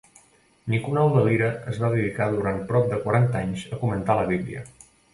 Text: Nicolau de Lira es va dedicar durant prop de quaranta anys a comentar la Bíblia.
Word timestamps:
Nicolau 0.73 1.11
de 1.17 1.25
Lira 1.27 1.51
es 1.73 1.77
va 1.85 1.93
dedicar 1.97 2.31
durant 2.33 2.59
prop 2.75 2.91
de 2.95 3.01
quaranta 3.07 3.45
anys 3.47 3.71
a 3.79 3.83
comentar 3.87 4.21
la 4.23 4.29
Bíblia. 4.37 4.69